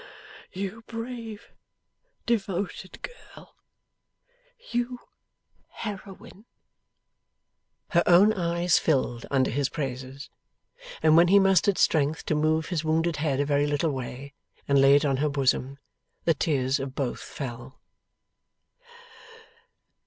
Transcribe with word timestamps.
You 0.51 0.81
brave 0.87 1.51
devoted 2.25 3.03
girl! 3.03 3.55
You 4.71 4.99
heroine!' 5.67 6.45
Her 7.89 8.01
own 8.07 8.33
eyes 8.33 8.79
filled 8.79 9.27
under 9.29 9.51
his 9.51 9.69
praises. 9.69 10.31
And 11.03 11.15
when 11.15 11.27
he 11.27 11.37
mustered 11.37 11.77
strength 11.77 12.25
to 12.25 12.33
move 12.33 12.69
his 12.69 12.83
wounded 12.83 13.17
head 13.17 13.39
a 13.39 13.45
very 13.45 13.67
little 13.67 13.91
way, 13.91 14.33
and 14.67 14.81
lay 14.81 14.95
it 14.95 15.05
on 15.05 15.17
her 15.17 15.29
bosom, 15.29 15.77
the 16.25 16.33
tears 16.33 16.79
of 16.79 16.95
both 16.95 17.19
fell. 17.21 17.79